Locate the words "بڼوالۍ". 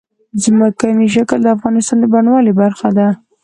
2.13-2.53